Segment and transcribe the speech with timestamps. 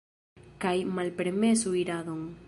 [0.63, 2.25] Kaj malpermesu iradon.